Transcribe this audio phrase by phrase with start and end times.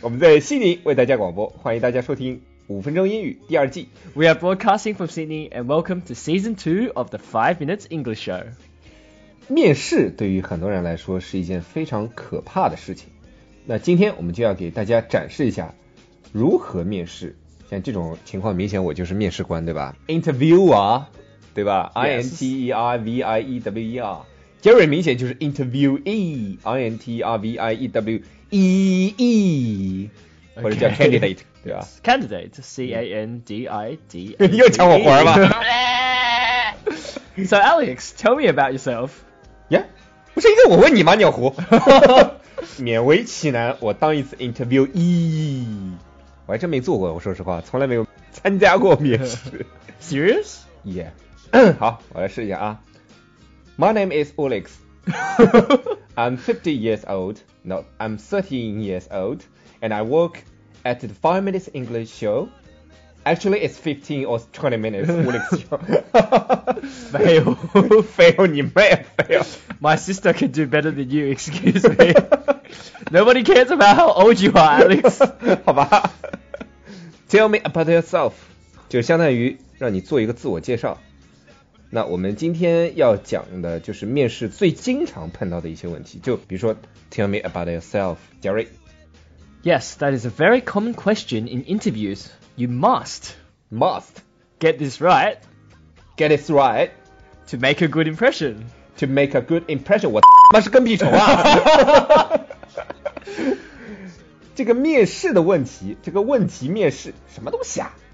[0.00, 3.88] 我们在悉尼为大家广播，欢迎大家收听五分钟英语第二季。
[4.14, 8.44] We are broadcasting from Sydney and welcome to season two of the Five Minutes English Show.
[9.48, 13.08] 面试对于很多人来说是一件非常可怕的事情。
[13.66, 15.74] 那今天我们就要给大家展示一下
[16.32, 17.36] 如何面试。
[17.70, 21.04] 像这种情况，明显我就是面试官，对吧？Interviewer，
[21.52, 24.18] 对吧？I N T E R V I E W E R。
[24.61, 30.09] 杰瑞明显就是 interviewee，I N T E R V I E W E E，
[30.55, 30.95] 或者叫 Okay.
[30.95, 31.87] candidate， 对吧？
[32.03, 32.61] Candidate.
[32.61, 34.37] C A N D I D.
[34.39, 35.35] 又抢我活儿吧？
[37.35, 39.09] So Alex, tell me about yourself.
[39.69, 39.83] 呀，
[40.33, 41.53] 不是应该我问你吗，鸟壶？
[42.79, 45.65] 勉为其难，我当一次 interviewee，
[46.45, 49.65] 我还真没做过，我说实话，从来没有参加过面试。
[50.01, 50.59] Serious?
[50.85, 51.07] Yeah，
[51.77, 52.79] 好，我来试一下啊。
[53.77, 54.77] My name is Alex.
[56.15, 57.41] I'm 50 years old.
[57.63, 59.43] No, I'm 13 years old,
[59.81, 60.43] and I work
[60.85, 62.49] at the Five Minutes English Show.
[63.25, 65.77] Actually, it's 15 or 20 minutes Alex show.
[67.11, 67.55] Fail.
[68.03, 69.45] fail 你妹，fail。
[69.79, 72.13] My sister can do better than you, excuse me.
[73.11, 75.19] Nobody cares about how old you are, Alex.
[75.65, 76.11] 好吧。
[77.29, 78.33] Tell me about yourself，
[78.89, 80.99] 就相当于让你做一个自我介绍。
[81.89, 86.75] 那我们今天要讲的就是面试最经常碰到的一些问题，就比如说
[87.11, 88.67] Tell me about yourself，杰瑞
[89.63, 92.25] Yes, that is a very common question in interviews.
[92.55, 93.31] You must
[93.71, 94.21] must
[94.59, 95.37] get this right
[96.17, 96.89] get it right
[97.49, 98.65] to make a good impression.
[98.97, 100.21] to make a good impression 我。
[100.53, 102.41] 妈是跟屁虫啊！
[104.55, 107.95] 这个面试的问题，这个问题面试什么东西啊？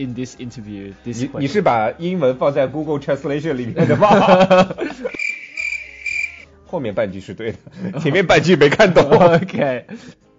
[0.00, 1.40] In this interview, this 你 question.
[1.40, 4.76] 你是把英文放在 Google Translation 里面的吧？
[6.66, 7.52] 后面半句是对
[7.92, 9.04] 的，前面半句没看懂。
[9.10, 9.84] okay.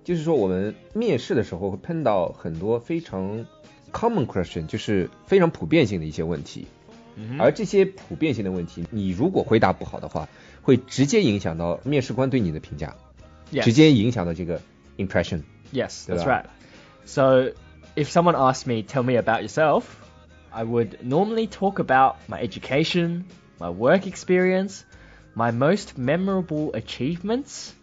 [0.04, 3.46] 就是说，我们面试的时候会碰到很多非常
[3.92, 6.68] common question，就是非常普遍性的一些问题。
[7.40, 10.30] 而这些普遍性的问题，你如果回答不好的话，
[10.62, 12.96] 会直接影响到面试官对你的评价
[13.52, 13.64] Yes.
[13.64, 14.62] 直接影响到这个
[14.98, 15.42] impression。
[15.74, 16.16] Yes, Yeah.
[16.16, 16.46] that's right.
[17.06, 17.54] So,
[17.97, 19.99] if someone asked me, tell me about yourself,
[20.53, 23.27] I would normally talk about my education,
[23.61, 24.85] my work experience,
[25.35, 27.75] my most memorable achievements,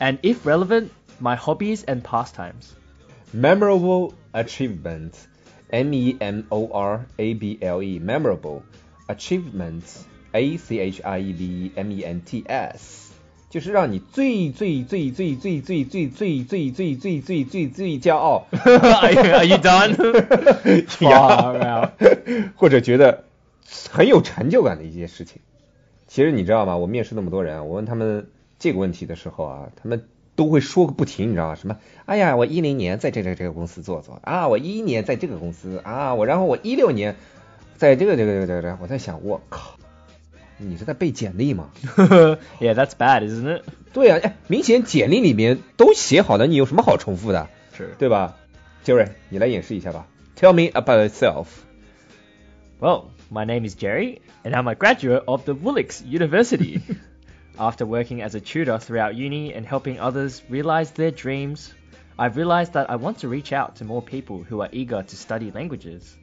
[0.00, 2.74] and if relevant, my hobbies and pastimes.
[3.32, 5.26] memorable achievement,
[5.70, 8.62] M E M O R A B L E, memorable
[9.08, 13.05] achievements, A C H I E V E M E N T S，
[13.56, 18.46] 就是让你最最最最最最最最最最最最最最骄傲。
[18.52, 19.96] are, you, done?
[21.00, 21.90] Out.
[22.54, 23.24] 或者觉得
[23.90, 25.40] 很有成就感的一件事情。
[26.06, 26.76] 其实你知道吗？
[26.76, 28.28] 我面试那么多人啊，我问他们
[28.58, 31.54] 这个问题的时候啊，他们都会说个不停，你知道吗？
[31.54, 31.78] 什么？
[32.04, 37.16] 哎呀，我一零年在这个这个公司做做啊，我一一年在这个公司啊，我然后我一六年
[37.78, 39.78] 在这个这个这个这个这个，我在想，我靠，
[40.57, 41.71] 你是在背简历吗？
[41.97, 43.63] yeah, that's bad, isn't it?
[43.93, 47.49] 对啊，哎，明显简历里面都写好的，你有什么好重复的？
[47.75, 47.95] True.
[47.97, 48.37] 对吧？
[48.83, 50.07] 杰瑞，你来演示一下吧。
[50.35, 51.47] Tell me about yourself.
[52.79, 56.81] Well, my name is Jerry, and I'm a graduate of the Woolwich University.
[57.57, 61.73] After working as a tutor throughout uni and helping others realize their dreams,
[62.17, 65.15] I've realized that I want to reach out to more people who are eager to
[65.15, 66.15] study languages.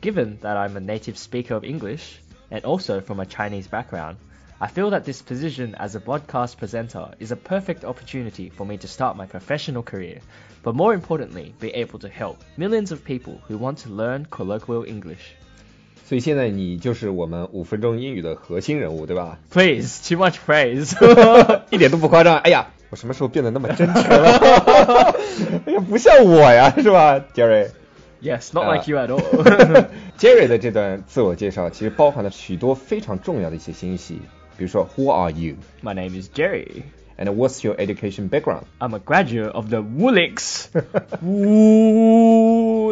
[0.00, 2.20] Given that I'm a native speaker of English
[2.50, 4.16] and also from a Chinese background,
[4.60, 8.76] I feel that this position as a broadcast presenter is a perfect opportunity for me
[8.78, 10.20] to start my professional career,
[10.62, 14.84] but more importantly, be able to help millions of people who want to learn colloquial
[14.84, 15.34] English.
[16.04, 19.38] 所以现在你就是我们五分钟英语的核心人物，对吧？
[19.50, 20.92] Please, too much praise.
[21.70, 22.36] 一点都不夸张。
[22.38, 25.14] 哎呀，我什么时候变得那么真诚了？
[25.66, 27.70] 哎呀，不像我呀，是吧，杰瑞？
[28.20, 29.86] yes, not Uh, like you at all.
[30.16, 34.20] 杰瑞的这段自我介绍其实包含了许多非常重要的一些信息，
[34.56, 36.82] 比如说 Who are you My name is Jerry.
[37.18, 38.62] and what's your education background？
[38.78, 40.66] I'm a graduate of the Woolwich.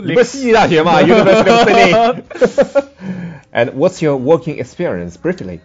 [0.02, 1.00] 你不是悉尼大学吗？
[1.00, 5.60] University of Sydney。and what's your working experience briefly？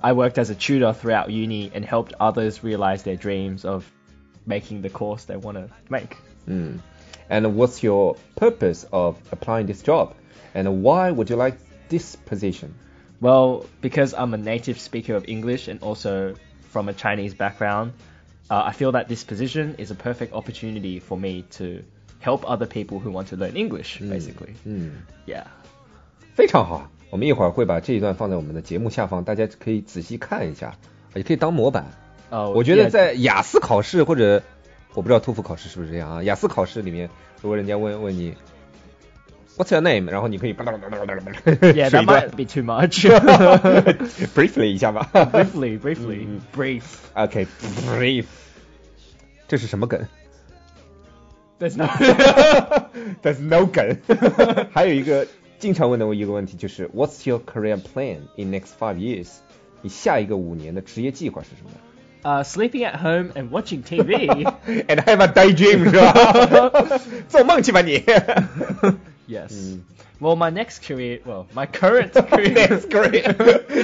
[0.00, 3.84] I worked as a tutor throughout uni and helped others realize their dreams of
[4.46, 6.16] making the course they want to make.
[6.46, 6.78] 嗯
[7.28, 10.14] ，And what's your purpose of applying this job?
[10.54, 11.58] And why would you like
[11.88, 12.74] this position?
[13.20, 16.34] Well, because I'm a native speaker of English and also
[16.72, 17.92] from a Chinese background,
[18.50, 21.82] uh, I feel that this position is a perfect opportunity for me to
[22.18, 24.54] help other people who want to learn English, basically.
[24.64, 25.44] 嗯， Yeah.
[26.34, 26.90] 非常好。
[27.10, 30.74] 我们一会儿会把这一段放在我们的节目下方，大家可以仔细看一下，
[31.14, 31.86] 也可以当模板。
[32.30, 34.42] Oh, 我觉得 yeah, 在雅思考试或者
[34.95, 36.23] 我不知道托福考试是不是这样啊？
[36.23, 37.09] 雅思考试里面，
[37.41, 38.33] 如果人家问问你
[39.57, 43.07] What's your name，然后你可以 yeah, 说 that 一段 might be too much.
[44.33, 45.09] briefly 一下吧。
[45.13, 46.83] briefly, briefly, brief.
[47.13, 47.47] OK
[47.87, 48.25] brief，
[49.47, 50.05] 这是什么梗
[51.57, 53.97] There's no.？There's no 梗。
[54.71, 55.25] 还有一个
[55.57, 59.29] 经常问的一个问题就是 What's your career plan in next five years？
[59.81, 61.69] 你下一个五年的职业计划是什么
[62.24, 64.28] uh, sleeping at home and watching TV.
[64.88, 67.00] ？And have a daydream 是 吧？
[67.28, 68.04] 做梦去吧你。
[69.28, 69.78] yes.
[70.20, 73.34] Well, my next career, well, my current career, Next career，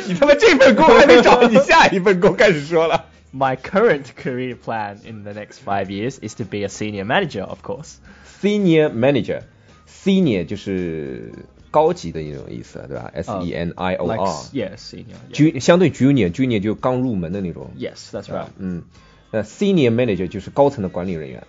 [0.06, 3.06] 你他妈这份工还没找，你下一份工开始说了。
[3.32, 7.42] my current career plan in the next five years is to be a senior manager,
[7.42, 7.96] of course.
[8.42, 11.32] Senior manager，senior 就是
[11.71, 14.27] 高级的一种意思，对吧？S E N I O Like, R。
[14.53, 15.59] yeah, senior.
[15.59, 17.71] 相对 junior，junior 就刚入门的那种。
[17.79, 18.47] yes, that's right.
[18.57, 18.83] 嗯，
[19.31, 21.47] 那 senior manager 就是高层的管理人员。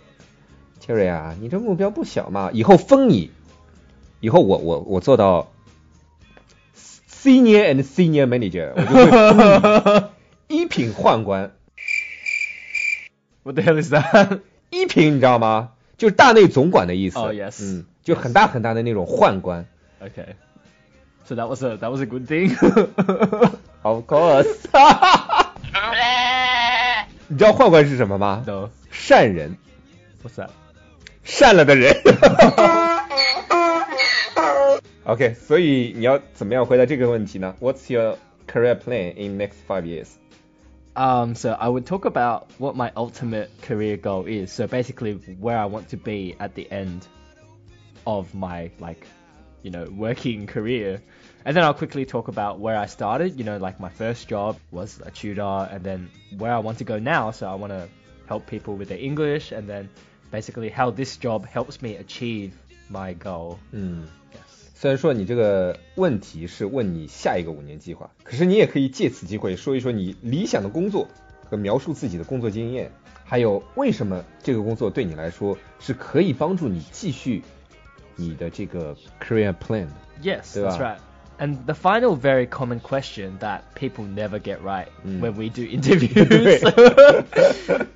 [0.80, 3.30] Terry 啊，你这目标不小嘛，以后封你，
[4.20, 5.52] 以后我我我做到
[7.08, 10.08] senior and senior manager，我就会
[10.48, 11.52] 一品宦官。
[13.44, 14.40] What the hell is that?
[14.70, 15.70] 一品你知道吗？
[15.98, 17.18] 就是大内总管的意思。
[17.18, 19.66] 哦，yes 嗯，就很大很大的那种宦官。
[20.01, 20.35] okay.
[21.25, 22.51] So that was a that was a good thing.
[23.83, 24.67] Of course
[27.29, 28.43] 。你知道宦官是什么吗？
[28.47, 28.69] no.
[28.89, 29.57] 善人，
[30.23, 30.49] What's that?
[31.23, 31.93] 善了的人。
[35.03, 37.55] OK，所以你要怎么样回答这个问题呢？
[37.59, 40.07] What's your career plan in next five years？
[40.95, 44.51] Um, so I would talk about what my ultimate career goal is.
[44.51, 47.05] So basically, where I want to be at the end
[48.05, 49.05] of my like,
[49.63, 51.01] you know, working career,
[51.43, 53.37] and then I'll quickly talk about where I started.
[53.37, 56.83] You know, like my first job was a tutor, and then where I want to
[56.83, 57.31] go now.
[57.31, 57.87] So I want to
[58.27, 59.89] help people with their English, and then
[60.31, 62.51] basically how this job helps me achieve
[62.89, 63.57] my goal.
[63.71, 64.03] 嗯，
[64.33, 64.69] Yes.
[64.75, 71.07] 虽然说你这个问题是问你下一个五年计划，可是你也可以借此机会说一说你理想的工作
[71.49, 72.91] 和描述自己的工作经验，
[73.23, 77.41] 还有为什么这个工作对你来说是可以帮助你继续
[78.15, 79.93] 你的这个 career plan 的。
[80.21, 80.69] Yes, Yeah.
[80.69, 80.97] that's right.
[81.39, 85.19] And the final very common question that people never get right Mm.
[85.21, 86.63] when we do interviews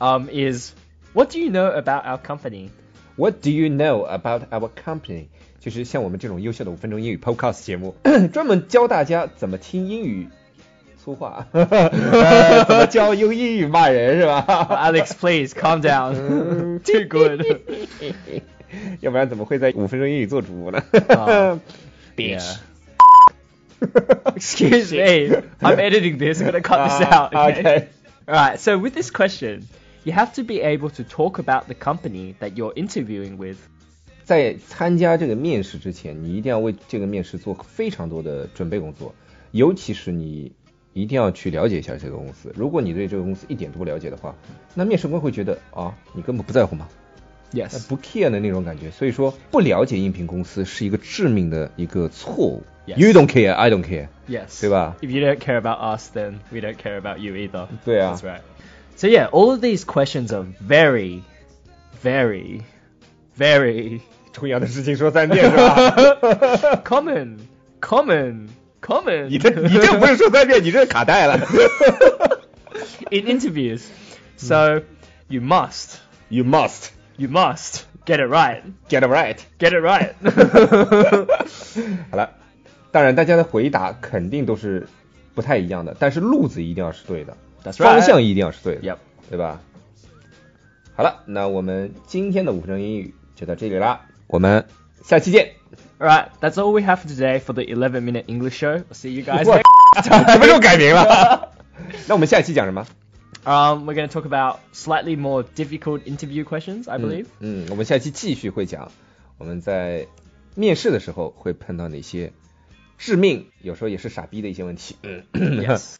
[0.00, 0.74] um, is
[1.14, 2.70] what do you know about our company?
[3.16, 5.28] What do you know about our company？
[5.60, 7.96] 就是像我们这种优秀的五分钟英语 podcast 节目，
[8.32, 10.28] 专门教大家怎么听英语
[11.02, 16.80] 粗话，呃怎么教用英语骂人是吧 Alex, please calm down.
[16.80, 17.42] Too good.
[18.99, 21.59] 要不然怎么会在五分钟英语做主播呢啊
[22.15, 22.57] Bitch
[24.35, 25.43] Excuse me.
[25.59, 26.41] I'm editing this.
[26.41, 27.33] I'm gonna cut this Ah, out.
[27.33, 27.59] Okay.
[27.59, 27.87] okay.
[28.25, 29.63] Alright, so with this question,
[30.05, 33.57] you have to be able to talk about the company that you're interviewing with.
[34.23, 39.13] 在参加这个面试之前，你一定要为这个面试做非常多的准备工作，
[39.51, 40.53] 尤其是你
[40.93, 42.53] 一定要去了解一下这个公司。
[42.55, 44.33] 如果你对这个公司一点都不了解的话，
[44.73, 46.87] 那面试官会觉得啊，你根本不在乎嘛，
[47.52, 47.86] Yes.
[47.88, 48.90] 不 care 的那种感觉。
[48.90, 52.62] 所以说，不了解应聘公司是一个致命的一个错误。
[52.86, 52.96] Yes.
[52.98, 54.08] You don't care, I don't care。
[54.28, 54.60] Yes.
[54.60, 54.96] 对吧？
[55.00, 57.68] If you don't care about us, then we don't care about you either.
[57.84, 58.40] 对啊 That's right.
[58.96, 61.22] So yeah, all of these questions are very,
[62.02, 62.62] very,
[63.38, 64.00] very
[64.32, 66.82] 同样的事情说三遍是吧？
[66.84, 67.38] common,
[67.80, 68.48] common,
[68.82, 71.38] common 你这你这不是说三遍，你这是卡带了。
[73.10, 73.82] in interviews.
[74.36, 74.82] So
[75.28, 75.96] you must,
[76.30, 78.61] You must You must get it right.
[78.89, 79.37] get it right。
[79.59, 80.13] Get it right.
[82.11, 82.31] 好了，
[82.91, 84.87] 当然大家的回答肯定都是
[85.35, 87.83] 不太一样的，但是路子一定要是对的 That's right.
[87.83, 88.97] 方向一定要是对的 Yep.
[89.29, 89.61] 对吧？
[90.95, 94.65] 好了，那我们今天的五分钟英语就到这里啦，我们
[95.03, 95.53] 下期见。
[95.99, 98.83] Alright, that's all we have for today for the 11 minute English show.
[98.91, 101.53] See you guys 哇 next 什么时候改名了？
[102.07, 102.85] 那我们下期讲什么？
[103.45, 107.25] Um, we're going to talk about slightly more difficult interview questions, I believe.
[107.39, 108.89] 嗯，我们下期继续会讲
[109.37, 110.07] 我们在
[110.55, 112.31] 面试的时候会碰到哪些
[112.97, 114.95] 致命，有时候也是傻逼的一些问题。
[115.03, 115.23] 嗯
[115.61, 115.95] Yes.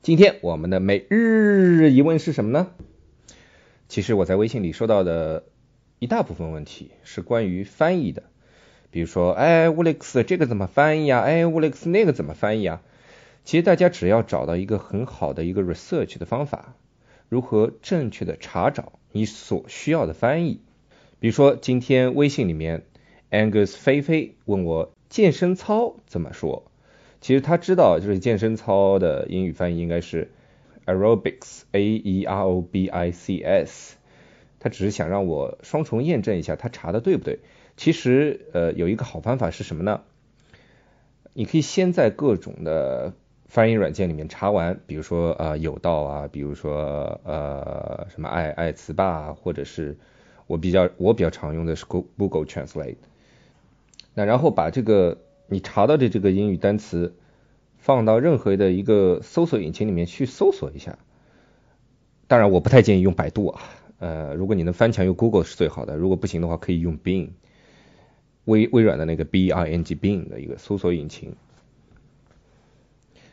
[0.00, 2.68] 今天我们的每日一问是什么呢？
[3.88, 5.44] 其实我在微信里收到的
[5.98, 8.22] 一大部分问题是关于翻译的，
[8.90, 11.20] 比如说，哎，Wolix 这个怎么翻译啊？
[11.20, 12.82] 哎，Wolix 那个怎么翻译啊？
[13.44, 16.74] 其实大家只要找到一个很好的一个 research 的方法，
[17.28, 20.60] 如何正确的查找你所需要的翻译。
[21.20, 22.82] 比如说今天微信里面
[23.30, 26.64] Angus 菲菲问我健身操怎么说，
[27.20, 30.30] 其实他知道就是健身操的英语翻译应该是
[30.86, 33.96] aerobics a e r o b i c s，
[34.58, 37.38] 他只是想让我双重验证一下他查的对不对。
[37.80, 40.02] 其实呃有一个好方法是什么呢？
[41.32, 43.14] 你可以先在各种的
[43.46, 49.96] 翻译软件里面查完，比如说呃有道啊，比如说呃什么爱爱词霸，或者是
[50.46, 52.96] 我比较我比较常用的是 Go- Google Translate。
[54.12, 57.14] 那然后把这个你查到的这个英语单词
[57.78, 60.98] 放到任何的一个搜索引擎里面去搜索一下。
[62.28, 63.62] 当然，我不太建议用百度啊，
[64.00, 67.30] 呃，如果你能翻墙用 Google 是最好的，如果不行的话，可以用 Bing，
[68.44, 71.34] 微微软的那个 B I N G Bing 的一个搜索引擎，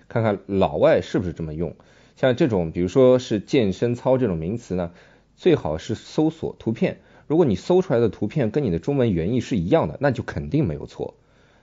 [0.08, 1.76] 看看老外是不是这么用。
[2.16, 4.92] 像这种，比如说是健身操这种名词呢，
[5.36, 7.00] 最好是搜索图片。
[7.28, 11.16] 如果你搜出来的图片跟你的中文原意是一样的，那就肯定没有错。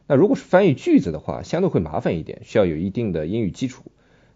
[0.06, 3.84] 那如果是翻译句子的话，相对会麻烦一点，需要有一定的英语基础。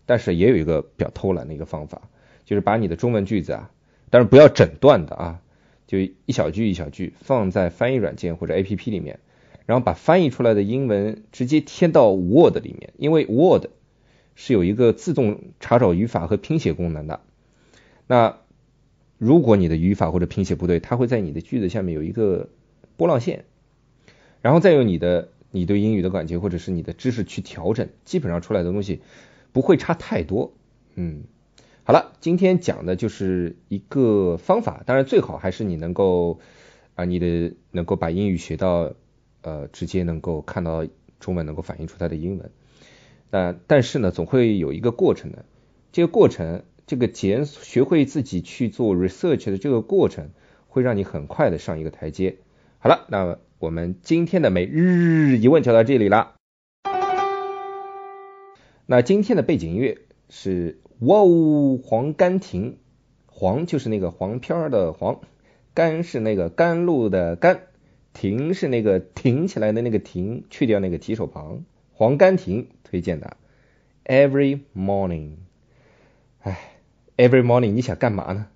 [0.06, 2.08] 但是也有一个比较偷懒的一个方法，
[2.46, 3.70] 就是把你的中文句子啊，
[4.08, 5.42] 当然不要整段的啊，
[5.88, 9.18] 就一小句一小句放在翻译软件或者 APP 里面，
[9.66, 13.66] 然后把翻译出来的英文直接贴到 Word 里面，因为 Word
[14.37, 17.21] 是有一个自动查找语法和拼写功能的。
[18.07, 18.37] 那
[19.16, 22.49] 如果你的语法或者拼写不对，它会在你的句子下面有一个
[22.97, 23.47] 波浪线，
[24.42, 29.00] 然后再用你的你对英语的感觉或者是你的知识去调整，基本上出来的东西
[29.52, 30.52] 不会差太多。
[30.95, 31.25] 嗯，
[31.88, 36.38] 好了，今天讲的就是一个方法，当然最好还是你能够
[36.95, 38.92] 啊，你的能够把英语学到
[39.40, 40.87] 呃，直接能够看到
[41.18, 42.50] 中文能够反映出它的英文。
[43.30, 45.47] 那但是呢，总会有一个过程的，
[45.90, 46.62] 这个过程。
[46.87, 50.28] 这个检学会自己去做 research 的这个过程，
[50.68, 52.37] 会让你很快的上一个台阶。
[52.80, 56.35] 好了，那我们今天的每日一问就到这里了。
[58.85, 62.76] 那今天的背景音乐是哇哦黄甘亭，
[63.26, 65.21] 黄就是那个黄片儿的黄，
[65.75, 67.62] 甘是那个甘露的甘，
[68.12, 73.37] 亭是那个挺起来的那个亭，去掉那个提手旁，黄甘亭推荐的。
[74.05, 75.37] Every morning，
[76.40, 76.75] 哎。
[77.19, 78.47] Every morning，你想干嘛呢？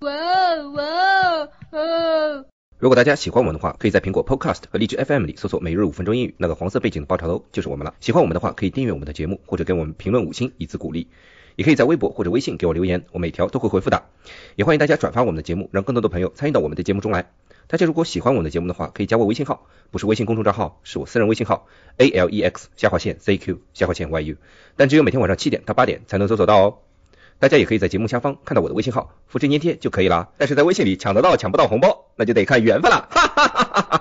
[0.00, 2.46] 哇哦哇哦哦！
[2.78, 7.94] 如果大家喜欢我们的话，可以在苹果 Podcast 和荔枝 FM 里搜索“每日五分钟英语”，那个黄色背景的爆炒头就是我们了。
[8.00, 11.08] 喜欢我们的话，可以订阅我们的节目，或者给我们评论五星以资鼓励。
[11.60, 14.04] 也可以在微博或者微信给我留言，我每条都会回复的。
[14.56, 17.32] 也欢迎大家转发我们的节目，让更多的朋友参与到我们的节目中来。
[17.66, 21.66] 大家如果喜欢我们的节目的话，可以加我微信号，不是微信公众账号，是我私人微信号
[21.98, 24.36] a l e x 下划线 z q 下划线 y u，
[24.74, 26.78] 但只有每天晚上七点到八点才能搜索到哦。
[27.38, 30.30] 大家也可以在节目下方看到我的微信号，复制粘贴就可以了。
[30.38, 33.06] 但是在微信里抢得到抢不到红包，那就得看缘分了。
[33.10, 34.00] 哈哈哈哈哈